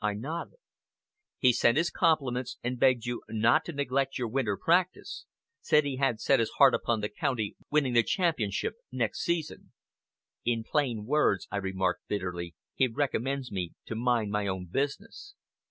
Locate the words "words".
11.04-11.46